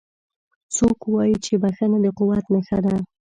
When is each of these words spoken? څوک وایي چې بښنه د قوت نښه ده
څوک 0.75 0.97
وایي 1.13 1.35
چې 1.45 1.53
بښنه 1.61 1.97
د 2.05 2.07
قوت 2.17 2.45
نښه 2.53 2.79
ده 2.85 2.95